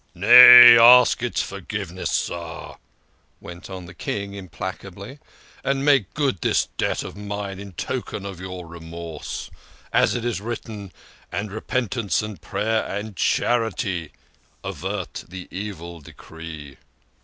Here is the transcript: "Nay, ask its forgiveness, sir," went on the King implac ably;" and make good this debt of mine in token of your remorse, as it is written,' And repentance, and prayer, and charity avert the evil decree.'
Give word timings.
"Nay, 0.15 0.75
ask 0.79 1.21
its 1.21 1.43
forgiveness, 1.43 2.09
sir," 2.09 2.73
went 3.39 3.69
on 3.69 3.85
the 3.85 3.93
King 3.93 4.31
implac 4.31 4.83
ably;" 4.83 5.19
and 5.63 5.85
make 5.85 6.15
good 6.15 6.41
this 6.41 6.69
debt 6.79 7.03
of 7.03 7.15
mine 7.15 7.59
in 7.59 7.73
token 7.73 8.25
of 8.25 8.39
your 8.39 8.65
remorse, 8.65 9.51
as 9.93 10.15
it 10.15 10.25
is 10.25 10.41
written,' 10.41 10.91
And 11.31 11.51
repentance, 11.51 12.23
and 12.23 12.41
prayer, 12.41 12.83
and 12.83 13.15
charity 13.15 14.11
avert 14.63 15.25
the 15.27 15.47
evil 15.51 15.99
decree.' 16.01 16.77